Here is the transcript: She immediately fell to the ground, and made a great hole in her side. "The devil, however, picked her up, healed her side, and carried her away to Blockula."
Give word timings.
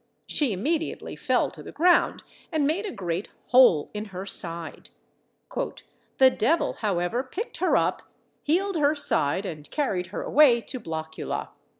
She 0.25 0.51
immediately 0.51 1.15
fell 1.15 1.51
to 1.51 1.61
the 1.61 1.71
ground, 1.71 2.23
and 2.51 2.65
made 2.65 2.87
a 2.87 2.91
great 2.91 3.29
hole 3.49 3.91
in 3.93 4.05
her 4.05 4.25
side. 4.25 4.89
"The 5.55 6.31
devil, 6.35 6.73
however, 6.79 7.21
picked 7.21 7.57
her 7.57 7.77
up, 7.77 8.01
healed 8.41 8.77
her 8.77 8.95
side, 8.95 9.45
and 9.45 9.69
carried 9.69 10.07
her 10.07 10.23
away 10.23 10.59
to 10.61 10.79
Blockula." 10.79 11.49